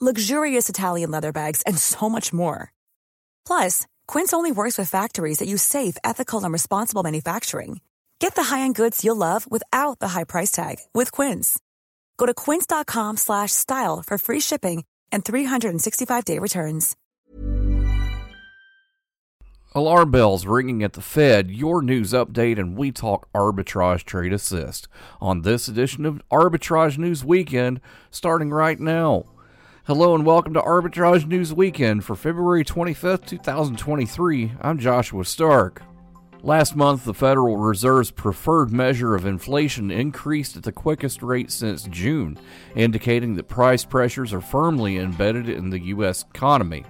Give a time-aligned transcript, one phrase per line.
[0.00, 2.72] luxurious Italian leather bags, and so much more.
[3.46, 7.80] Plus, Quince only works with factories that use safe, ethical, and responsible manufacturing.
[8.18, 11.58] Get the high-end goods you'll love without the high price tag with Quince.
[12.16, 16.96] Go to quince.com/style for free shipping and 365-day returns.
[19.72, 24.88] Alarm bells ringing at the Fed, your news update, and we talk arbitrage trade assist
[25.20, 27.80] on this edition of Arbitrage News Weekend,
[28.10, 29.26] starting right now.
[29.86, 34.52] Hello and welcome to Arbitrage News Weekend for February 25th, 2023.
[34.60, 35.82] I'm Joshua Stark.
[36.42, 41.84] Last month, the Federal Reserve's preferred measure of inflation increased at the quickest rate since
[41.84, 42.38] June,
[42.76, 46.26] indicating that price pressures are firmly embedded in the U.S.
[46.34, 46.84] economy.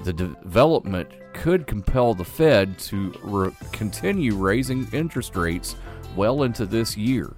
[0.00, 5.76] The development could compel the Fed to re- continue raising interest rates
[6.14, 7.34] well into this year.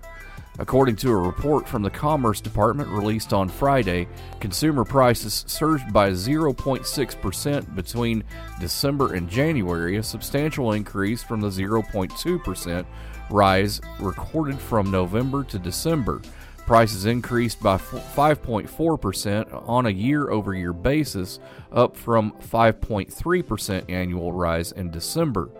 [0.58, 4.08] According to a report from the Commerce Department released on Friday,
[4.40, 8.24] consumer prices surged by 0.6% between
[8.58, 12.86] December and January, a substantial increase from the 0.2%
[13.28, 16.22] rise recorded from November to December.
[16.66, 21.38] Prices increased by 5.4% on a year over year basis,
[21.70, 25.50] up from 5.3% annual rise in December.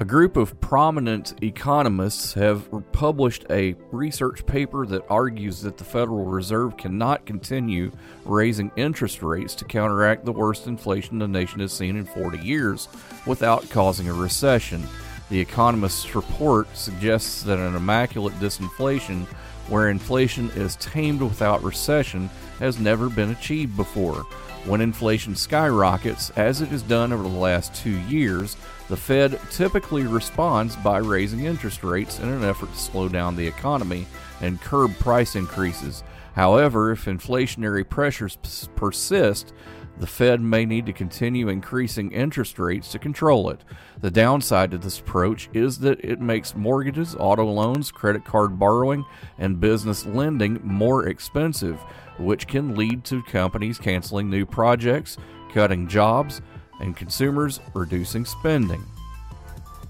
[0.00, 6.24] A group of prominent economists have published a research paper that argues that the Federal
[6.24, 7.90] Reserve cannot continue
[8.24, 12.86] raising interest rates to counteract the worst inflation the nation has seen in 40 years
[13.26, 14.86] without causing a recession.
[15.30, 19.26] The Economist's report suggests that an immaculate disinflation,
[19.68, 22.30] where inflation is tamed without recession,
[22.60, 24.24] has never been achieved before.
[24.64, 28.56] When inflation skyrockets, as it has done over the last two years,
[28.88, 33.46] the Fed typically responds by raising interest rates in an effort to slow down the
[33.46, 34.06] economy
[34.40, 36.02] and curb price increases.
[36.34, 38.38] However, if inflationary pressures
[38.76, 39.52] persist,
[39.98, 43.64] the Fed may need to continue increasing interest rates to control it.
[44.00, 49.04] The downside to this approach is that it makes mortgages, auto loans, credit card borrowing,
[49.38, 51.78] and business lending more expensive,
[52.18, 55.16] which can lead to companies canceling new projects,
[55.52, 56.40] cutting jobs,
[56.80, 58.84] and consumers reducing spending.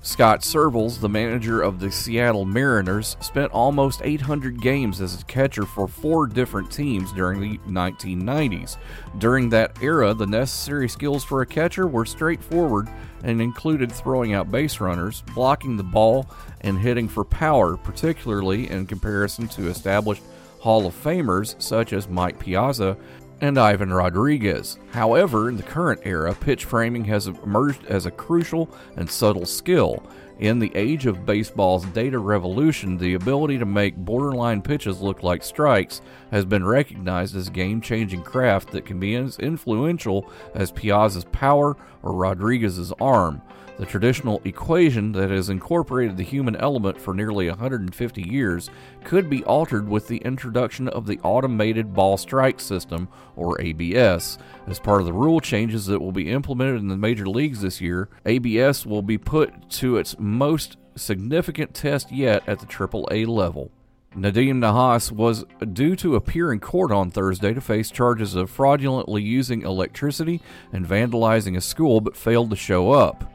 [0.01, 5.65] Scott Servais, the manager of the Seattle Mariners, spent almost 800 games as a catcher
[5.65, 8.77] for four different teams during the 1990s.
[9.19, 12.89] During that era, the necessary skills for a catcher were straightforward
[13.25, 16.27] and included throwing out base runners, blocking the ball,
[16.61, 20.23] and hitting for power, particularly in comparison to established
[20.61, 22.97] Hall of Famers such as Mike Piazza
[23.41, 24.79] and Ivan Rodriguez.
[24.91, 30.03] However, in the current era, pitch framing has emerged as a crucial and subtle skill.
[30.39, 35.43] In the age of baseball's data revolution, the ability to make borderline pitches look like
[35.43, 36.01] strikes
[36.31, 41.25] has been recognized as a game changing craft that can be as influential as Piazza's
[41.25, 43.43] power or Rodriguez's arm.
[43.79, 48.71] The traditional equation that has incorporated the human element for nearly 150 years
[49.05, 54.37] could be altered with the introduction of the Automated Ball Strike System, or ABS.
[54.67, 57.81] As part of the rule changes that will be implemented in the major leagues this
[57.81, 63.71] year, ABS will be put to its most significant test yet at the AAA level.
[64.17, 69.23] Nadim Nahas was due to appear in court on Thursday to face charges of fraudulently
[69.23, 70.41] using electricity
[70.73, 73.33] and vandalizing a school but failed to show up.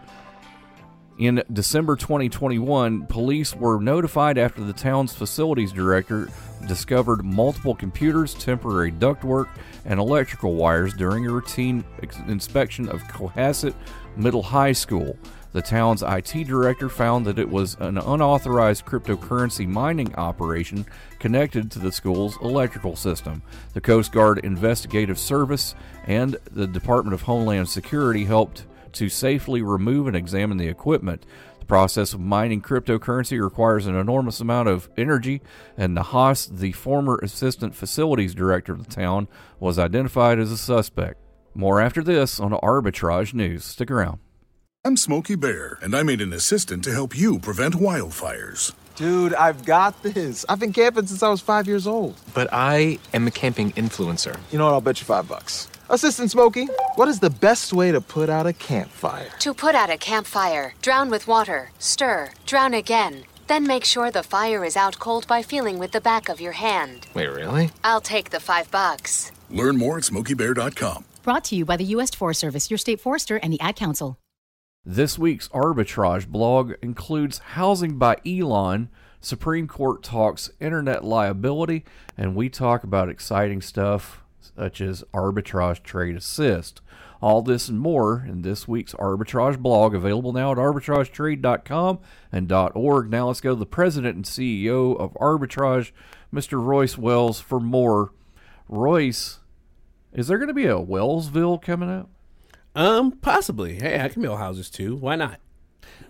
[1.19, 6.27] In December 2021, police were notified after the town's facilities director
[6.67, 9.47] discovered multiple computers, temporary ductwork,
[9.85, 11.83] and electrical wires during a routine
[12.27, 13.75] inspection of Cohasset
[14.15, 15.15] Middle High School.
[15.51, 20.83] The town's IT director found that it was an unauthorized cryptocurrency mining operation
[21.19, 23.43] connected to the school's electrical system.
[23.73, 25.75] The Coast Guard Investigative Service
[26.07, 31.25] and the Department of Homeland Security helped to safely remove and examine the equipment.
[31.59, 35.41] The process of mining cryptocurrency requires an enormous amount of energy,
[35.77, 39.27] and Nahas, the former assistant facilities director of the town,
[39.59, 41.19] was identified as a suspect.
[41.55, 43.63] More after this on Arbitrage News.
[43.63, 44.19] Stick around.
[44.85, 48.73] I'm Smokey Bear, and I made an assistant to help you prevent wildfires.
[48.95, 50.45] Dude, I've got this.
[50.49, 52.19] I've been camping since I was five years old.
[52.33, 54.37] But I am a camping influencer.
[54.51, 54.73] You know what?
[54.73, 55.69] I'll bet you five bucks.
[55.93, 59.29] Assistant Smokey, what is the best way to put out a campfire?
[59.41, 63.25] To put out a campfire, drown with water, stir, drown again.
[63.45, 66.53] Then make sure the fire is out cold by feeling with the back of your
[66.53, 67.05] hand.
[67.13, 67.69] Wait, really?
[67.83, 69.31] I'll take the five bucks.
[69.51, 71.05] Learn more at smokeybear.com.
[71.21, 72.09] Brought to you by the U.S.
[72.09, 74.17] Forest Service, your state forester, and the Ad Council.
[74.83, 78.89] This week's arbitrage blog includes housing by Elon,
[79.21, 81.85] Supreme Court talks internet liability,
[82.17, 84.22] and we talk about exciting stuff
[84.55, 86.81] such as arbitrage trade assist.
[87.21, 91.99] All this and more in this week's arbitrage blog, available now at arbitragetrade.com
[92.31, 93.09] and .org.
[93.09, 95.91] Now let's go to the president and CEO of Arbitrage,
[96.33, 96.63] Mr.
[96.63, 98.11] Royce Wells, for more.
[98.67, 99.39] Royce,
[100.11, 102.09] is there going to be a Wellsville coming up?
[102.75, 103.75] Um, possibly.
[103.75, 104.95] Hey, I can build houses too.
[104.95, 105.39] Why not?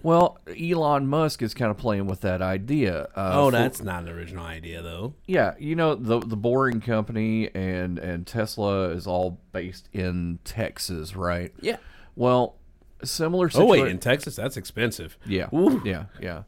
[0.01, 3.03] Well, Elon Musk is kind of playing with that idea.
[3.15, 5.13] Uh, oh, for- that's not an original idea, though.
[5.27, 5.53] yeah.
[5.59, 11.53] You know the the Boring Company and and Tesla is all based in Texas, right?
[11.62, 11.77] Yeah.
[12.15, 12.56] Well,
[13.03, 13.50] similar.
[13.50, 13.69] Situation.
[13.80, 15.18] Oh wait, in Texas, that's expensive.
[15.25, 15.81] yeah, Ooh.
[15.86, 16.44] yeah, yeah.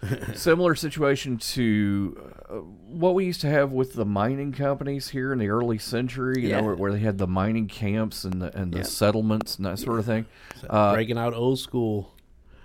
[0.34, 5.40] Similar situation to uh, what we used to have with the mining companies here in
[5.40, 6.60] the early century, you Yeah.
[6.60, 8.84] know, where, where they had the mining camps and the and the Yeah.
[8.84, 10.26] settlements and that sort of thing.
[10.70, 12.14] Uh, Breaking out old school.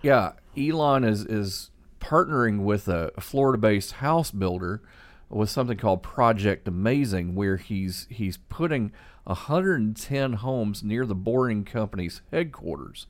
[0.03, 4.83] Yeah, Elon is is partnering with a, Florida-based house builder
[5.29, 8.91] with something called Project Amazing, where he's he's putting
[9.23, 13.07] 110 homes near the Boring Company's headquarters.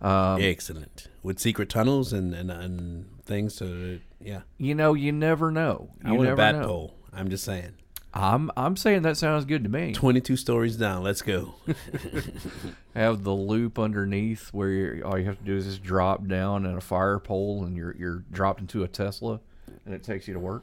[0.00, 1.08] Um, Excellent.
[1.22, 4.42] With secret tunnels and, and, and things So, yeah.
[4.58, 5.90] You know, you never know.
[6.04, 6.66] You I want never a bat know.
[6.66, 6.94] pole.
[7.12, 7.72] I'm just saying.
[8.16, 9.92] I'm I'm saying that sounds good to me.
[9.92, 11.02] 22 stories down.
[11.02, 11.56] Let's go.
[12.94, 16.64] Have the loop underneath where you're, all you have to do is just drop down
[16.64, 19.40] at a fire pole and you're you're dropped into a Tesla,
[19.84, 20.62] and it takes you to work.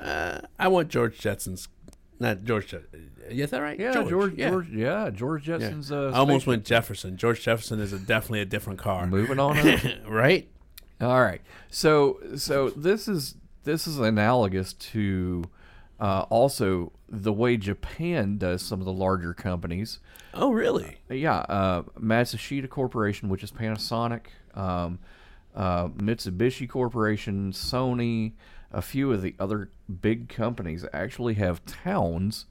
[0.00, 1.68] uh, I want George Jetson's,
[2.18, 3.12] not George Jetson.
[3.28, 3.78] Is that right?
[3.78, 4.50] Yeah, George, yeah.
[4.50, 5.58] George, yeah, George Yeah.
[5.58, 5.92] Jetson's.
[5.92, 7.16] Uh, I almost went Jefferson.
[7.16, 9.06] George Jefferson is a, definitely a different car.
[9.06, 9.56] Moving on
[10.08, 10.48] right?
[11.00, 11.40] All right.
[11.70, 15.44] So so this is this is analogous to
[16.00, 19.98] uh, also the way Japan does some of the larger companies.
[20.34, 20.98] Oh, really?
[21.08, 24.98] Yeah, uh, Matsushita Corporation, which is Panasonic, um,
[25.54, 28.32] uh, Mitsubishi Corporation, Sony,
[28.70, 32.46] a few of the other big companies actually have towns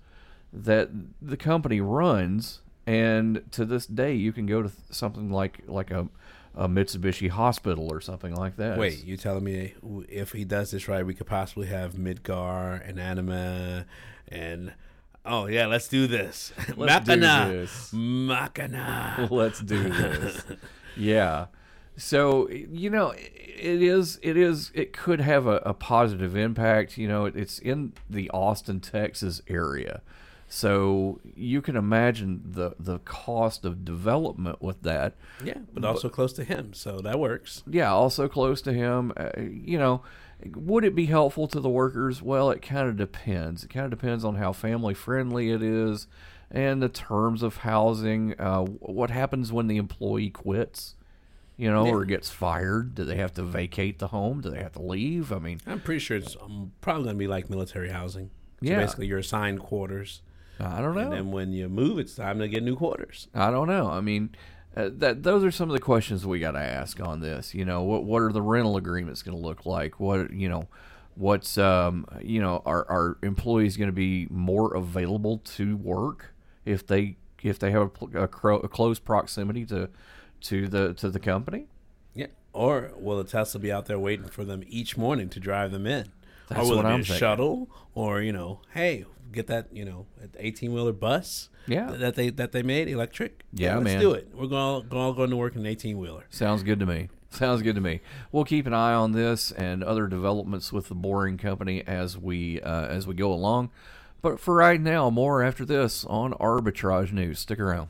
[0.52, 0.90] that
[1.22, 6.08] the company runs, and to this day you can go to something like like a,
[6.58, 8.80] a Mitsubishi hospital or something like that.
[8.80, 9.76] Wait, you telling me
[10.10, 13.86] if he does this right, we could possibly have Midgar and Anima
[14.28, 14.74] and
[15.24, 16.52] oh yeah, let's do this.
[16.76, 17.92] Let's do Machina, this.
[17.94, 19.28] Machina.
[19.32, 20.44] let's do this.
[20.96, 21.48] yeah.
[21.96, 24.20] So you know, it is.
[24.24, 24.72] It is.
[24.74, 26.98] It could have a, a positive impact.
[26.98, 30.02] You know, it, it's in the Austin, Texas area,
[30.48, 35.16] so you can imagine the the cost of development with that.
[35.44, 37.64] Yeah, but also close to him, so that works.
[37.70, 39.12] Yeah, also close to him.
[39.18, 40.04] Uh, you know,
[40.56, 42.22] would it be helpful to the workers?
[42.22, 43.64] Well, it kind of depends.
[43.64, 46.08] It kind of depends on how family friendly it is,
[46.50, 48.40] and the terms of housing.
[48.40, 50.94] Uh, what happens when the employee quits?
[51.60, 52.94] You know, or gets fired?
[52.94, 54.42] Do they have to vacate the home?
[54.42, 55.32] Do they have to leave?
[55.32, 58.30] I mean, I'm pretty sure it's um, probably gonna be like military housing.
[58.62, 58.78] So Yeah.
[58.78, 60.22] basically, you're assigned quarters,
[60.60, 61.02] I don't know.
[61.02, 63.28] and then when you move, it's time to get new quarters.
[63.34, 63.90] I don't know.
[63.90, 64.36] I mean,
[64.76, 67.54] uh, that those are some of the questions we got to ask on this.
[67.54, 70.00] You know, what what are the rental agreements going to look like?
[70.00, 70.68] What you know,
[71.16, 76.34] what's um you know, are are employees going to be more available to work
[76.66, 79.90] if they if they have a, a, cro- a close proximity to
[80.42, 81.68] to the to the company?
[82.16, 82.28] Yeah.
[82.54, 85.86] Or will the Tesla be out there waiting for them each morning to drive them
[85.86, 86.08] in?
[86.50, 87.20] That's or will what it be I'm a thinking.
[87.20, 87.70] shuttle?
[87.94, 90.06] Or you know, hey, get that you know,
[90.38, 91.50] eighteen wheeler bus.
[91.68, 91.92] Yeah.
[91.92, 93.44] That they that they made electric.
[93.54, 94.00] Yeah, let's man.
[94.00, 94.30] do it.
[94.34, 96.26] We're going all going to work in an eighteen wheeler.
[96.30, 97.10] Sounds good to me.
[97.30, 98.00] Sounds good to me.
[98.32, 102.62] We'll keep an eye on this and other developments with the Boring Company as we
[102.62, 103.70] uh, as we go along.
[104.22, 107.40] But for right now, more after this on Arbitrage News.
[107.40, 107.90] Stick around.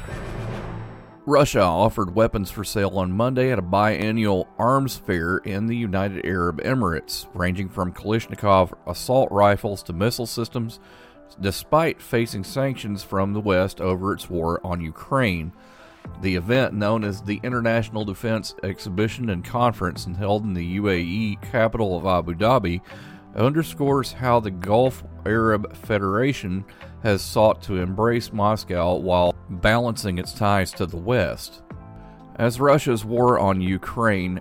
[1.31, 6.25] Russia offered weapons for sale on Monday at a biennial arms fair in the United
[6.25, 10.81] Arab Emirates, ranging from Kalashnikov assault rifles to missile systems,
[11.39, 15.53] despite facing sanctions from the West over its war on Ukraine.
[16.19, 21.41] The event, known as the International Defense Exhibition and Conference and held in the UAE
[21.49, 22.81] capital of Abu Dhabi,
[23.35, 26.65] underscores how the Gulf Arab Federation
[27.03, 31.63] has sought to embrace Moscow while balancing its ties to the West.
[32.37, 34.39] As Russia's war on Ukraine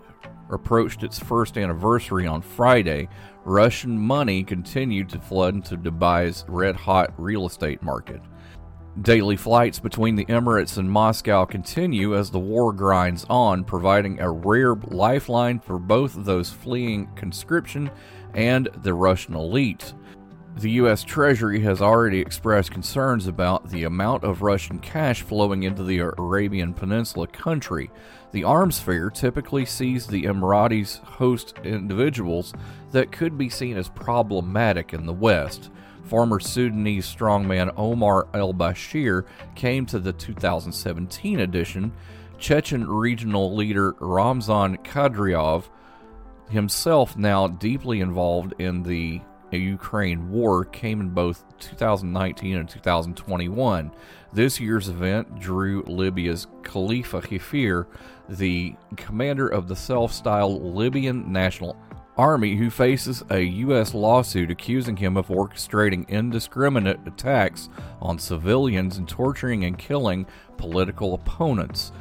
[0.50, 3.08] approached its first anniversary on Friday,
[3.44, 8.20] Russian money continued to flood into Dubai's red hot real estate market.
[9.02, 14.30] Daily flights between the Emirates and Moscow continue as the war grinds on, providing a
[14.30, 17.88] rare lifeline for both those fleeing conscription
[18.34, 19.94] and the Russian elite.
[20.56, 21.04] The U.S.
[21.04, 26.74] Treasury has already expressed concerns about the amount of Russian cash flowing into the Arabian
[26.74, 27.90] Peninsula country.
[28.32, 32.52] The arms fair typically sees the Emiratis host individuals
[32.90, 35.70] that could be seen as problematic in the West.
[36.04, 41.92] Former Sudanese strongman Omar el Bashir came to the 2017 edition.
[42.38, 45.68] Chechen regional leader Ramzan Kadyrov,
[46.50, 49.20] himself now deeply involved in the
[49.52, 53.90] Ukraine war, came in both 2019 and 2021.
[54.32, 57.86] This year's event drew Libya's Khalifa Haftar,
[58.28, 61.76] the commander of the self styled Libyan National
[62.16, 63.94] Army, who faces a U.S.
[63.94, 67.68] lawsuit accusing him of orchestrating indiscriminate attacks
[68.00, 70.26] on civilians and torturing and killing
[70.58, 71.92] political opponents.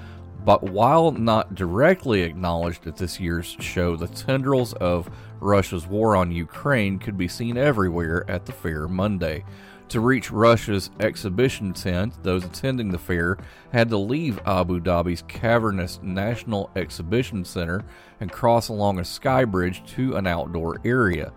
[0.46, 6.32] But while not directly acknowledged at this year's show, the tendrils of Russia's war on
[6.32, 9.44] Ukraine could be seen everywhere at the fair Monday.
[9.90, 13.38] To reach Russia's exhibition tent, those attending the fair
[13.74, 17.84] had to leave Abu Dhabi's cavernous National Exhibition Center
[18.20, 21.34] and cross along a sky bridge to an outdoor area.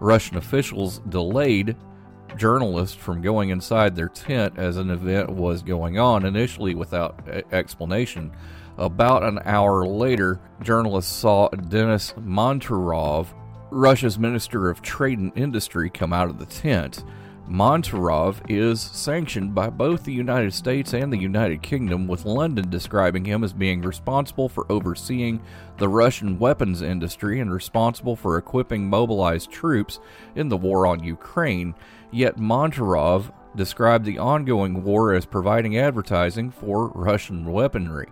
[0.00, 1.76] Russian officials delayed
[2.36, 8.32] journalists from going inside their tent as an event was going on, initially without explanation.
[8.78, 13.28] About an hour later, journalists saw Denis Manturov,
[13.70, 17.04] Russia's Minister of Trade and Industry, come out of the tent.
[17.48, 23.24] Manturov is sanctioned by both the United States and the United Kingdom, with London describing
[23.24, 25.42] him as being responsible for overseeing
[25.76, 29.98] the Russian weapons industry and responsible for equipping mobilized troops
[30.34, 31.74] in the war on Ukraine.
[32.12, 38.08] Yet Manturov described the ongoing war as providing advertising for Russian weaponry.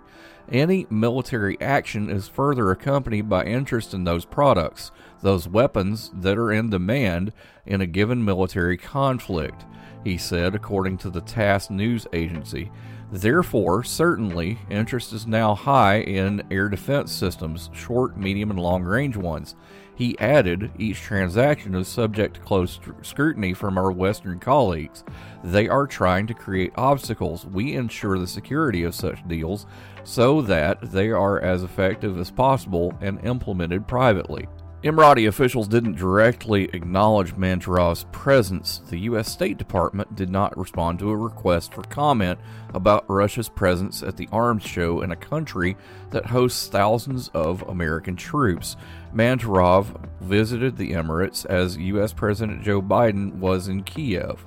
[0.50, 4.90] Any military action is further accompanied by interest in those products,
[5.21, 7.33] those weapons that are in demand
[7.66, 9.64] in a given military conflict,
[10.02, 12.73] he said, according to the TASS news agency.
[13.12, 19.17] Therefore, certainly, interest is now high in air defense systems, short, medium, and long range
[19.17, 19.57] ones.
[19.97, 25.05] He added, each transaction is subject to close scrutiny from our Western colleagues.
[25.45, 27.45] They are trying to create obstacles.
[27.45, 29.67] We ensure the security of such deals
[30.05, 34.47] so that they are as effective as possible and implemented privately.
[34.82, 38.80] Emirati officials didn't directly acknowledge Manturov's presence.
[38.88, 39.30] The U.S.
[39.30, 42.38] State Department did not respond to a request for comment
[42.72, 45.76] about Russia's presence at the arms show in a country
[46.12, 48.76] that hosts thousands of American troops.
[49.14, 52.14] Manturov visited the Emirates as U.S.
[52.14, 54.46] President Joe Biden was in Kiev.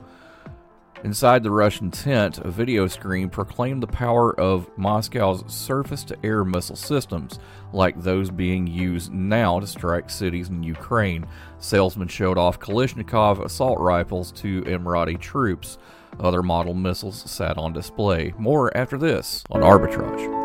[1.04, 6.46] Inside the Russian tent, a video screen proclaimed the power of Moscow's surface to air
[6.46, 7.40] missile systems,
[7.74, 11.28] like those being used now to strike cities in Ukraine.
[11.60, 15.78] Salesmen showed off Kalashnikov assault rifles to Emirati troops.
[16.22, 18.34] Other model missiles sat on display.
[18.38, 20.42] More after this on Arbitrage.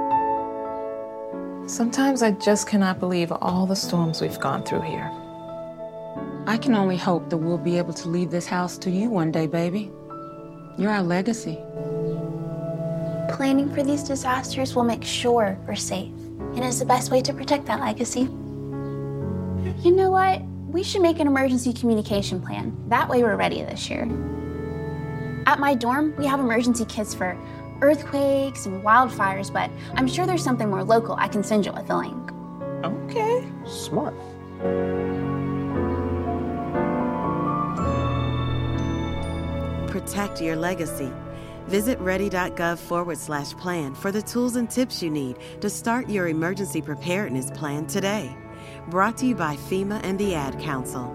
[1.71, 5.09] Sometimes I just cannot believe all the storms we've gone through here.
[6.49, 9.31] I can only hope that we'll be able to leave this house to you one
[9.31, 9.93] day, baby.
[10.79, 11.59] You're our legacy.
[13.35, 16.13] Planning for these disasters will make sure we're safe,
[16.55, 18.29] and is the best way to protect that legacy.
[19.83, 20.41] You know what?
[20.69, 22.77] We should make an emergency communication plan.
[22.89, 24.03] That way we're ready this year.
[25.47, 27.37] At my dorm, we have emergency kits for
[27.81, 31.91] earthquakes and wildfires, but I'm sure there's something more local I can send you with
[31.91, 32.33] a link.
[32.85, 33.45] Okay.
[33.67, 34.15] Smart.
[40.09, 41.13] Protect your legacy.
[41.67, 46.29] Visit ready.gov forward slash plan for the tools and tips you need to start your
[46.29, 48.35] emergency preparedness plan today.
[48.89, 51.15] Brought to you by FEMA and the Ad Council.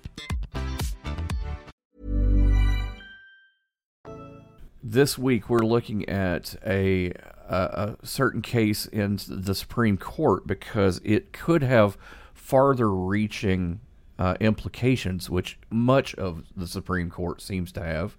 [4.83, 7.11] This week we're looking at a,
[7.47, 11.97] a, a certain case in the Supreme Court because it could have
[12.33, 13.79] farther reaching
[14.17, 18.17] uh, implications, which much of the Supreme Court seems to have.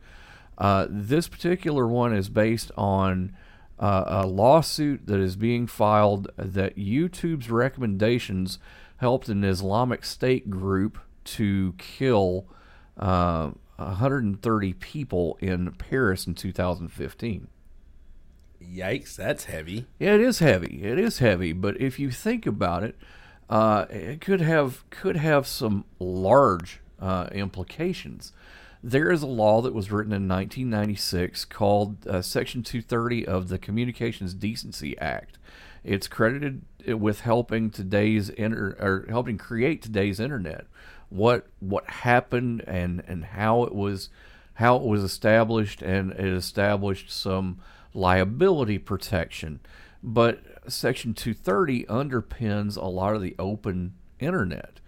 [0.56, 3.34] Uh, this particular one is based on
[3.80, 8.60] uh, a lawsuit that is being filed that YouTube's recommendations
[8.98, 12.46] helped an Islamic State group to kill
[12.96, 17.48] uh, 130 people in Paris in 2015.
[18.62, 19.86] Yikes, that's heavy.
[19.98, 20.82] Yeah, it is heavy.
[20.82, 22.96] It is heavy, but if you think about it,
[23.50, 28.32] uh, it could have could have some large uh, implications.
[28.82, 33.58] There is a law that was written in 1996 called uh, Section 230 of the
[33.58, 35.38] Communications Decency Act.
[35.84, 40.66] It's credited with helping today's inter- or helping create today's internet.
[41.12, 44.08] What what happened and and how it was
[44.54, 47.58] how it was established and it established some
[47.94, 49.60] liability protection.
[50.02, 54.80] But Section 230 underpins a lot of the open internet.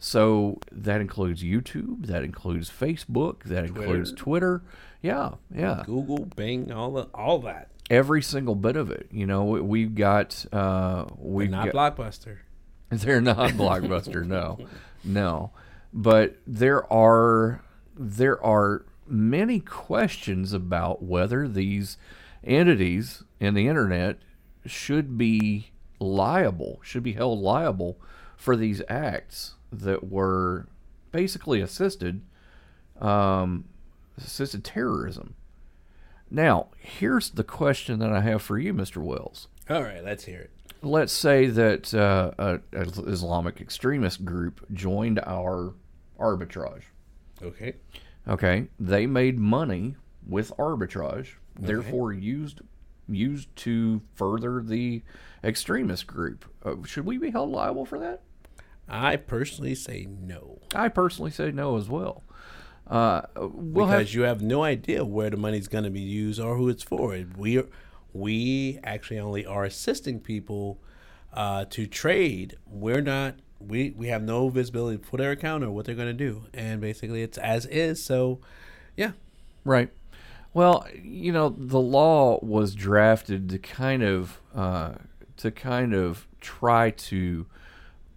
[0.00, 4.62] So that includes YouTube, that includes Facebook, that includes Twitter.
[5.02, 5.82] Yeah, yeah.
[5.86, 7.70] Google, Bing, all the, all that.
[7.90, 9.08] Every single bit of it.
[9.10, 12.38] You know, we- we've got uh we've not got, Blockbuster.
[12.90, 14.58] They're not Blockbuster, no.
[15.04, 15.50] No.
[15.92, 17.62] But there are
[17.96, 21.96] there are many questions about whether these
[22.44, 24.18] entities in the internet
[24.66, 27.98] should be liable, should be held liable
[28.36, 30.68] for these acts that were
[31.10, 32.22] basically assisted
[33.00, 33.64] um,
[34.16, 35.34] assisted terrorism.
[36.30, 38.98] Now, here's the question that I have for you, Mr.
[38.98, 39.48] Wells.
[39.70, 40.50] All right, let's hear it.
[40.82, 45.74] Let's say that uh, a, a Islamic extremist group joined our
[46.18, 46.84] arbitrage.
[47.42, 47.74] Okay.
[48.28, 52.60] Okay, they made money with arbitrage, therefore used
[53.08, 55.02] used to further the
[55.42, 56.44] extremist group.
[56.62, 58.20] Uh, should we be held liable for that?
[58.86, 60.58] I personally say no.
[60.74, 62.22] I personally say no as well.
[62.86, 66.40] Uh, we'll because have, you have no idea where the money's going to be used
[66.40, 67.18] or who it's for.
[67.36, 67.62] We
[68.12, 70.80] we actually only are assisting people
[71.32, 72.56] uh, to trade.
[72.66, 73.36] We're not.
[73.60, 76.80] We we have no visibility for their account or what they're going to do, and
[76.80, 78.02] basically it's as is.
[78.02, 78.40] So,
[78.96, 79.12] yeah,
[79.68, 79.90] Right.
[80.54, 84.94] Well, you know, the law was drafted to kind of uh,
[85.36, 87.44] to kind of try to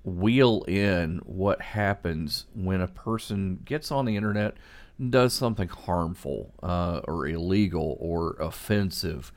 [0.06, 4.56] wheel in what happens when a person gets on the internet
[4.98, 9.34] and does something harmful uh, or illegal or offensive,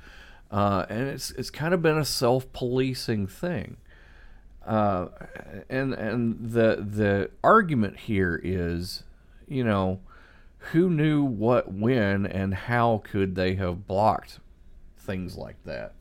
[0.54, 3.76] uh, and it's it's kind of been a self policing thing.
[4.64, 5.08] Uh,
[5.68, 9.02] and and the the argument here is,
[9.48, 10.00] you know,
[10.72, 14.38] who knew what when and how could they have blocked
[14.96, 15.94] things like that?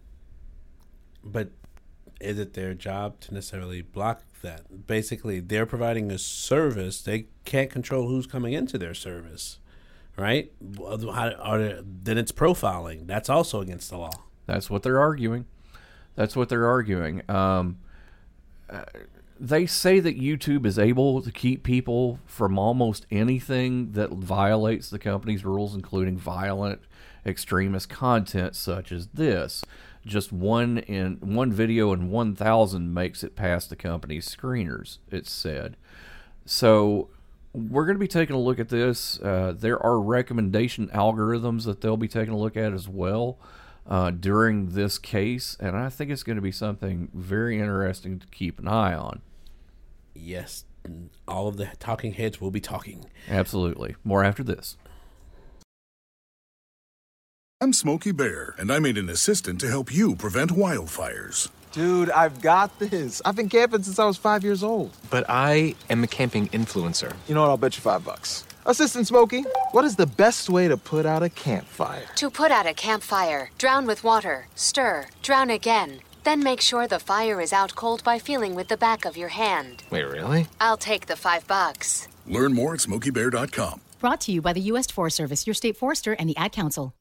[1.24, 1.50] but
[2.20, 4.88] is it their job to necessarily block that?
[4.88, 7.02] Basically, they're providing a service.
[7.02, 9.60] They can't control who's coming into their service,
[10.18, 10.52] right?
[10.78, 13.08] How- are then it's profiling.
[13.08, 14.24] That's also against the law.
[14.46, 15.46] That's what they're arguing.
[16.16, 17.30] That's what they're arguing.
[17.30, 17.80] Um,
[18.70, 18.84] uh,
[19.40, 25.00] they say that YouTube is able to keep people from almost anything that violates the
[25.00, 26.82] company's rules, including violent
[27.26, 29.64] extremist content such as this.
[30.06, 35.00] Just one in one video in 1,000 makes it past the company's screeners.
[35.10, 35.78] It's said.
[36.46, 37.10] So
[37.54, 39.20] we're going to be taking a look at this.
[39.20, 43.40] Uh, there are recommendation algorithms that they'll be taking a look at as well
[43.88, 48.28] uh, during this case, and I think it's going to be something very interesting to
[48.28, 49.22] keep an eye on.
[50.14, 50.66] Yes,
[51.28, 53.06] all of the talking heads will be talking.
[53.30, 53.96] Absolutely.
[54.04, 54.78] More after this.
[57.62, 61.50] I'm Smokey Bear, and I made an assistant to help you prevent wildfires.
[61.72, 63.22] Dude, I've got this.
[63.26, 64.92] I've been camping since I was five years old.
[65.10, 67.16] But I am a camping influencer.
[67.28, 67.50] You know what?
[67.50, 68.46] I'll bet you five bucks.
[68.66, 72.06] Assistant Smokey, what is the best way to put out a campfire?
[72.16, 76.00] To put out a campfire, drown with water, stir, drown again.
[76.24, 79.28] Then make sure the fire is out cold by feeling with the back of your
[79.28, 79.84] hand.
[79.90, 80.48] Wait, really?
[80.62, 82.08] I'll take the five bucks.
[82.26, 83.82] Learn more at smokeybear.com.
[84.00, 84.88] Brought to you by the U.S.
[84.88, 86.94] Forest Service, your state forester, and the Ad Council.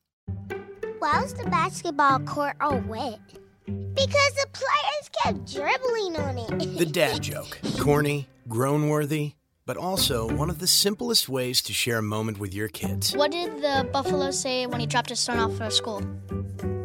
[0.99, 3.21] Why was the basketball court all wet?
[3.67, 6.79] Because the players kept dribbling on it.
[6.79, 7.61] the dad joke.
[7.79, 9.35] Corny, grown worthy,
[9.73, 13.17] but also one of the simplest ways to share a moment with your kids.
[13.17, 16.03] What did the buffalo say when he dropped his son off for school?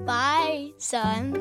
[0.05, 1.35] Bye, son.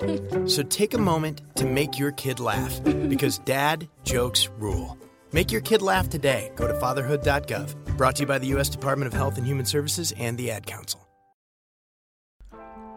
[0.46, 4.98] so take a moment to make your kid laugh because dad jokes rule.
[5.32, 6.52] Make your kid laugh today.
[6.56, 7.96] Go to fatherhood.gov.
[7.96, 8.68] Brought to you by the U.S.
[8.68, 11.08] Department of Health and Human Services and the Ad Council.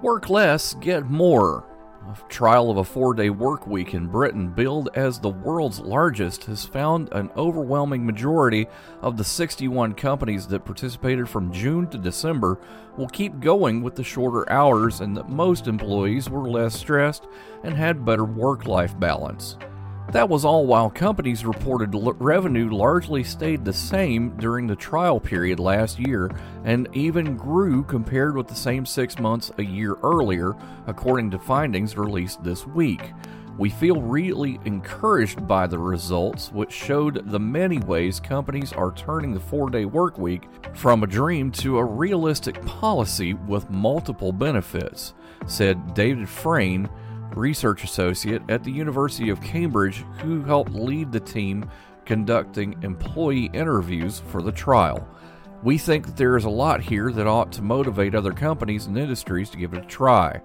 [0.01, 1.63] Work less, get more.
[2.07, 6.43] A trial of a four day work week in Britain, billed as the world's largest,
[6.43, 8.67] has found an overwhelming majority
[9.01, 12.59] of the 61 companies that participated from June to December
[12.95, 17.25] will keep going with the shorter hours, and that most employees were less stressed
[17.63, 19.57] and had better work life balance.
[20.11, 25.19] That was all while companies reported l- revenue largely stayed the same during the trial
[25.19, 26.31] period last year
[26.63, 30.55] and even grew compared with the same six months a year earlier,
[30.87, 33.13] according to findings released this week.
[33.57, 39.33] We feel really encouraged by the results, which showed the many ways companies are turning
[39.33, 45.13] the four day work week from a dream to a realistic policy with multiple benefits,
[45.45, 46.89] said David Frayne
[47.35, 51.69] research associate at the University of Cambridge who helped lead the team
[52.05, 55.07] conducting employee interviews for the trial.
[55.63, 58.97] We think that there is a lot here that ought to motivate other companies and
[58.97, 60.39] industries to give it a try.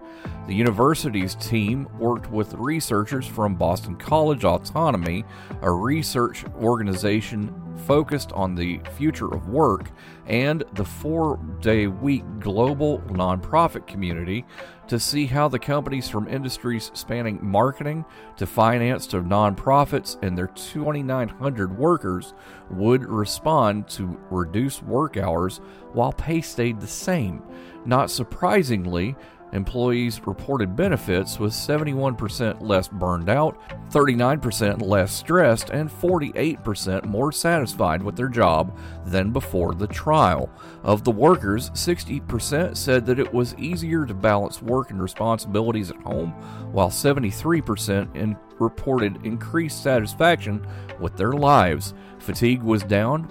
[0.46, 5.24] The university's team worked with researchers from Boston College Autonomy,
[5.61, 7.55] a research organization
[7.86, 9.90] focused on the future of work,
[10.26, 14.44] and the four day week global nonprofit community
[14.88, 18.04] to see how the companies from industries spanning marketing
[18.36, 22.34] to finance to nonprofits and their 2,900 workers
[22.70, 25.58] would respond to reduced work hours
[25.92, 27.42] while pay stayed the same.
[27.84, 29.16] Not surprisingly,
[29.52, 33.60] Employees reported benefits with 71% less burned out,
[33.90, 40.48] 39% less stressed, and 48% more satisfied with their job than before the trial.
[40.84, 46.02] Of the workers, 60% said that it was easier to balance work and responsibilities at
[46.02, 46.30] home,
[46.72, 50.64] while 73% in reported increased satisfaction
[51.00, 51.94] with their lives.
[52.18, 53.26] Fatigue was down,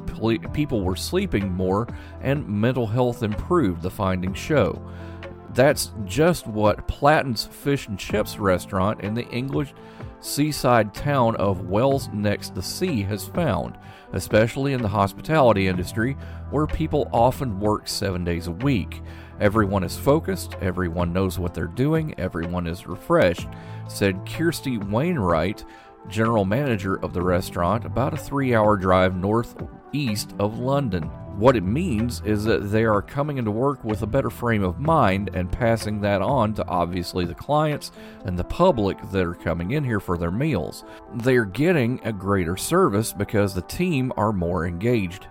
[0.53, 1.87] people were sleeping more,
[2.21, 4.81] and mental health improved, the findings show.
[5.59, 9.73] That's just what Platten's Fish and Chips restaurant in the English
[10.21, 13.77] seaside town of Wells next the sea has found,
[14.13, 16.15] especially in the hospitality industry
[16.49, 19.01] where people often work seven days a week.
[19.41, 23.49] Everyone is focused, everyone knows what they're doing, everyone is refreshed,
[23.89, 25.65] said Kirsty Wainwright,
[26.07, 31.09] general manager of the restaurant, about a three hour drive northeast of London.
[31.39, 34.79] What it means is that they are coming into work with a better frame of
[34.79, 37.93] mind and passing that on to obviously the clients
[38.25, 40.83] and the public that are coming in here for their meals.
[41.15, 45.27] They are getting a greater service because the team are more engaged.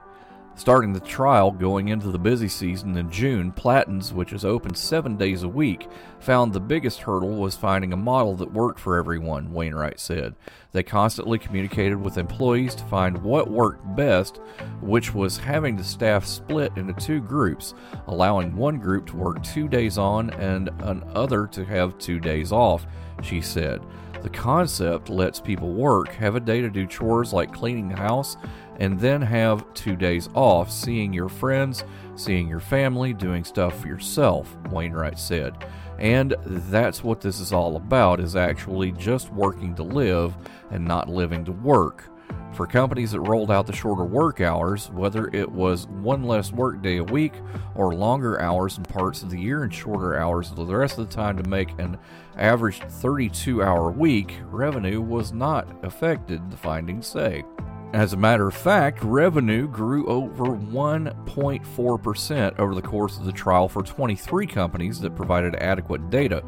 [0.58, 5.16] Starting the trial going into the busy season in June, Platten's, which is open seven
[5.16, 5.86] days a week,
[6.18, 10.34] found the biggest hurdle was finding a model that worked for everyone, Wainwright said.
[10.72, 14.40] They constantly communicated with employees to find what worked best,
[14.80, 17.72] which was having the staff split into two groups,
[18.08, 22.84] allowing one group to work two days on and another to have two days off,
[23.22, 23.80] she said.
[24.22, 28.36] The concept lets people work, have a day to do chores like cleaning the house,
[28.78, 31.84] and then have two days off, seeing your friends,
[32.16, 35.54] seeing your family, doing stuff for yourself, Wainwright said.
[35.98, 40.34] And that's what this is all about is actually just working to live
[40.70, 42.10] and not living to work.
[42.52, 46.82] For companies that rolled out the shorter work hours, whether it was one less work
[46.82, 47.34] day a week
[47.74, 51.14] or longer hours in parts of the year and shorter hours the rest of the
[51.14, 51.98] time to make an
[52.38, 57.44] average 32 hour week, revenue was not affected, the findings say.
[57.94, 63.66] As a matter of fact, revenue grew over 1.4% over the course of the trial
[63.66, 66.44] for 23 companies that provided adequate data,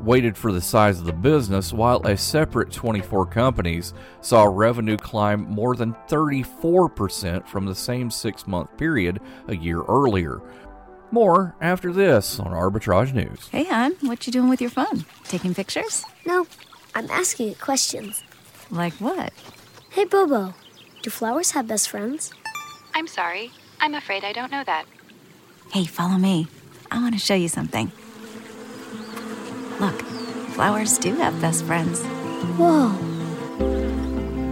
[0.00, 5.40] weighted for the size of the business, while a separate 24 companies saw revenue climb
[5.50, 9.18] more than 34% from the same six month period
[9.48, 10.40] a year earlier.
[11.10, 13.48] More after this on Arbitrage News.
[13.48, 15.04] Hey, hon, what you doing with your phone?
[15.24, 16.04] Taking pictures?
[16.26, 16.46] No,
[16.94, 18.22] I'm asking it questions.
[18.70, 19.32] Like what?
[19.90, 20.54] Hey, Bobo,
[21.02, 22.32] do flowers have best friends?
[22.94, 23.50] I'm sorry.
[23.80, 24.84] I'm afraid I don't know that.
[25.72, 26.48] Hey, follow me.
[26.90, 27.92] I want to show you something.
[29.80, 30.00] Look,
[30.54, 32.02] flowers do have best friends.
[32.58, 32.92] Whoa.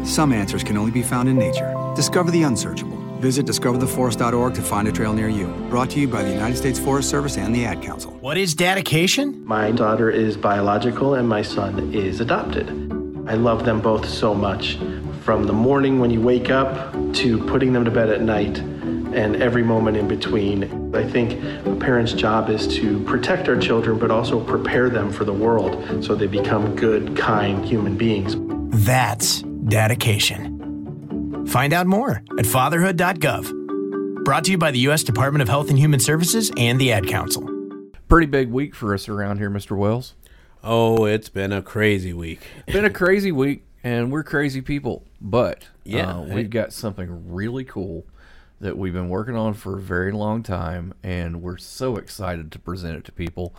[0.04, 1.74] Some answers can only be found in nature.
[1.96, 2.93] Discover the unsearchable.
[3.24, 5.46] Visit discovertheforest.org to find a trail near you.
[5.70, 8.10] Brought to you by the United States Forest Service and the Ad Council.
[8.20, 9.42] What is dedication?
[9.46, 12.68] My daughter is biological and my son is adopted.
[13.26, 14.76] I love them both so much.
[15.22, 19.36] From the morning when you wake up to putting them to bed at night and
[19.36, 20.94] every moment in between.
[20.94, 25.24] I think a parent's job is to protect our children, but also prepare them for
[25.24, 28.36] the world so they become good, kind human beings.
[28.84, 30.53] That's dedication.
[31.54, 34.24] Find out more at fatherhood.gov.
[34.24, 35.04] Brought to you by the U.S.
[35.04, 37.48] Department of Health and Human Services and the Ad Council.
[38.08, 39.76] Pretty big week for us around here, Mr.
[39.76, 40.16] Wells.
[40.64, 42.40] Oh, it's been a crazy week.
[42.66, 45.04] been a crazy week, and we're crazy people.
[45.20, 48.04] But Yeah, uh, we've got something really cool
[48.60, 52.58] that we've been working on for a very long time, and we're so excited to
[52.58, 53.54] present it to people.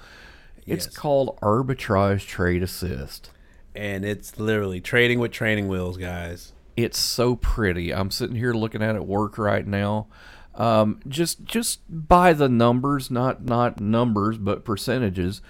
[0.67, 0.97] It's Yes.
[0.97, 3.29] called Arbitrage Trade Assist.
[3.73, 6.51] And it's literally trading with training wheels, guys.
[6.75, 7.93] It's so pretty.
[7.93, 10.07] I'm sitting here looking at it work right now.
[10.55, 15.41] Um, just just by the numbers, not not numbers, but percentages.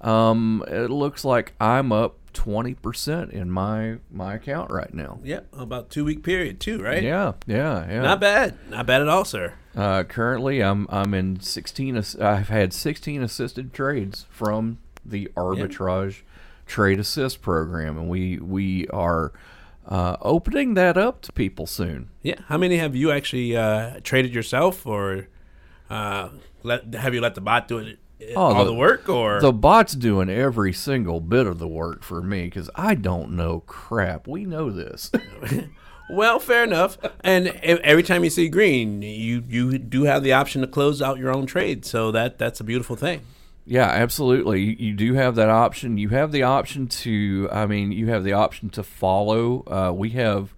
[0.00, 5.20] Um, it looks like I'm up twenty percent in my my account right now.
[5.22, 7.02] Yeah, about two week period too, right?
[7.02, 8.02] Yeah, yeah, yeah.
[8.02, 8.56] Not bad.
[8.70, 9.54] Not bad at all, sir.
[9.76, 11.96] Uh, currently, I'm I'm in 16.
[12.20, 16.22] I've had 16 assisted trades from the arbitrage
[16.66, 19.32] trade assist program, and we we are
[19.86, 22.10] uh, opening that up to people soon.
[22.22, 22.36] Yeah.
[22.46, 25.28] How many have you actually uh, traded yourself, or
[25.90, 26.30] uh,
[26.62, 27.98] let have you let the bot do it
[28.36, 32.22] all the, work, or Oh, the bot's doing every single bit of the work for
[32.22, 34.26] me because I don't know crap.
[34.26, 35.10] We know this.
[36.10, 36.98] Well, fair enough.
[37.20, 41.18] And every time you see green, you you do have the option to close out
[41.18, 41.84] your own trade.
[41.84, 43.22] So that that's a beautiful thing.
[43.66, 44.60] Yeah, absolutely.
[44.62, 45.96] You, you do have that option.
[45.96, 49.62] You have the option to, I mean, you have the option to follow.
[49.66, 50.54] Uh, we have,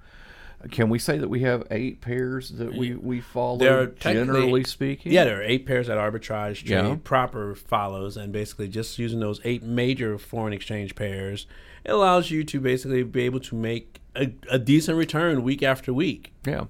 [0.72, 4.64] can we say that we have eight pairs that we, we follow, There are generally
[4.64, 5.12] speaking?
[5.12, 6.96] Yeah, there are eight pairs that arbitrage trade Yeah.
[7.04, 11.46] proper follows, and basically just using those eight major foreign exchange pairs,
[11.84, 15.92] it allows you to basically be able to make a, a decent return week after
[15.94, 16.32] week.
[16.44, 16.64] Yeah.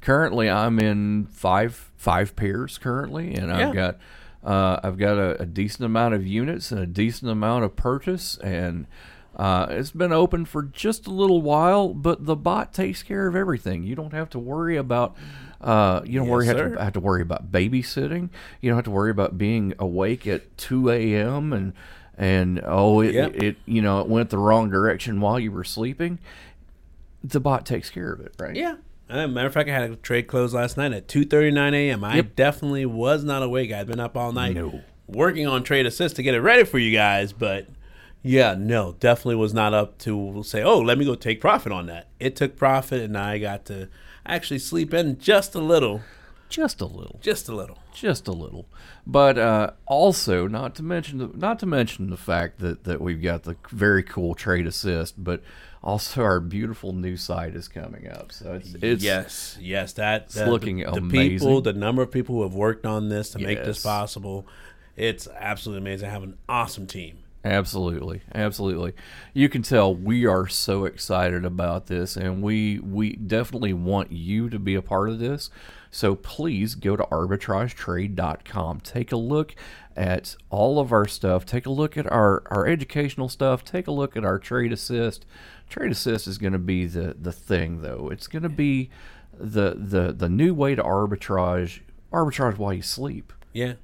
[0.00, 3.72] Currently, I'm in five five pairs currently, and I've Yeah.
[3.74, 3.98] got
[4.46, 8.38] uh, I've got a, a decent amount of units and a decent amount of purchase,
[8.38, 8.86] and
[9.36, 11.92] uh, it's been open for just a little while.
[11.92, 13.82] But the bot takes care of everything.
[13.82, 15.16] You don't have to worry about.
[15.60, 18.30] Uh, you don't Yes, worry have to, have to worry about babysitting.
[18.60, 21.52] You don't have to worry about being awake at two a.m.
[21.52, 21.72] and
[22.16, 23.34] and oh it, Yep.
[23.34, 26.18] it you know it went the wrong direction while you were sleeping.
[27.24, 28.54] The bot takes care of it, right?
[28.54, 28.76] Yeah.
[29.08, 31.74] Uh, matter of fact, I had a trade close last night at two thirty nine
[31.74, 32.02] a.m.
[32.04, 32.36] I Yep.
[32.36, 33.72] definitely was not awake.
[33.72, 34.80] I'd been up all night No.
[35.06, 37.68] working on Trade Assist to get it ready for you guys, but
[38.22, 41.86] yeah, no, definitely was not up to say, oh, let me go take profit on
[41.86, 42.08] that.
[42.18, 43.88] It took profit, and I got to
[44.26, 46.02] actually sleep in just a little,
[46.48, 47.20] Just a little.
[47.22, 47.78] just a little.
[47.94, 48.66] just a little.
[49.06, 53.22] But uh, also, not to mention the, not to mention the fact that, that we've
[53.22, 55.40] got the very cool trade assist, but
[55.86, 58.32] also our beautiful new site is coming up.
[58.32, 62.10] So it's, it's yes, yes, that it's that- looking the, the people, the number of
[62.10, 64.46] people who have worked on this to make this possible.
[64.96, 66.08] It's absolutely amazing.
[66.08, 67.18] I have an awesome team.
[67.44, 68.94] Absolutely, absolutely.
[69.32, 74.50] You can tell we are so excited about this, and we we definitely want you
[74.50, 75.50] to be a part of this.
[75.92, 78.80] So please go to arbitragetrade.com.
[78.80, 79.54] Take a look
[79.96, 81.46] at all of our stuff.
[81.46, 83.64] Take a look at our our educational stuff.
[83.64, 85.24] Take a look at our trade assist.
[85.68, 88.08] Trade assist is going to be the the thing, though.
[88.12, 88.90] It's going to be
[89.32, 91.80] the the the new way to arbitrage
[92.12, 93.32] arbitrage while you sleep.
[93.52, 93.74] Yeah,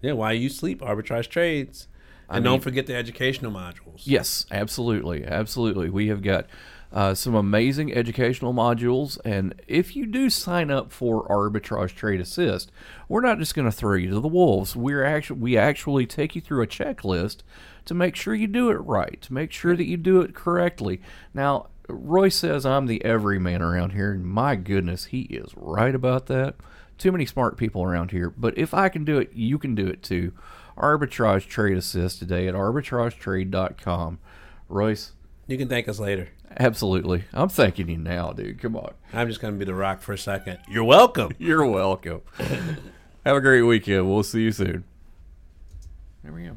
[0.00, 0.12] yeah.
[0.12, 1.88] While you sleep, arbitrage trades.
[2.28, 4.02] I and mean- don't forget the educational modules.
[4.04, 5.90] Yes, absolutely, absolutely.
[5.90, 6.46] We have got
[6.92, 12.70] uh, some amazing educational modules, and if you do sign up for Arbitrage Trade Assist,
[13.08, 14.76] we're not just going to throw you to the wolves.
[14.76, 17.38] We're actually we actually take you through a checklist
[17.86, 21.00] to make sure you do it right, to make sure that you do it correctly.
[21.32, 26.26] Now, Royce says I'm the everyman around here, and my goodness, he is right about
[26.26, 26.56] that.
[26.98, 29.86] Too many smart people around here, but if I can do it, you can do
[29.86, 30.32] it too.
[30.76, 34.18] Arbitrage Trade Assist today at arbitragetrade.com.
[34.68, 35.12] Royce,
[35.46, 36.28] You can thank us later.
[36.58, 37.24] Absolutely.
[37.32, 38.60] I'm thanking you now, dude.
[38.60, 38.92] Come on.
[39.12, 40.58] I'm just going to be the rock for a second.
[40.68, 41.32] You're welcome.
[41.38, 42.22] You're welcome.
[43.24, 44.10] Have a great weekend.
[44.10, 44.84] We'll see you soon.
[46.24, 46.56] There we go.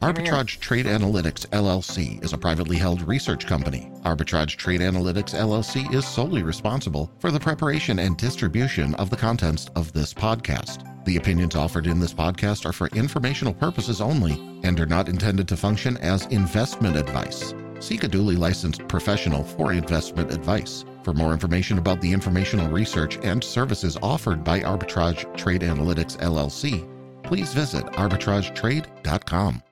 [0.00, 3.90] Arbitrage Trade Analytics LLC is a privately held research company.
[4.04, 9.68] Arbitrage Trade Analytics LLC is solely responsible for the preparation and distribution of the contents
[9.74, 10.84] of this podcast.
[11.04, 15.48] The opinions offered in this podcast are for informational purposes only and are not intended
[15.48, 17.52] to function as investment advice.
[17.80, 20.84] Seek a duly licensed professional for investment advice.
[21.02, 26.86] For more information about the informational research and services offered by Arbitrage Trade Analytics LLC,
[27.22, 29.62] please visit arbitragetrade.com.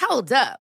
[0.00, 0.63] Hold up.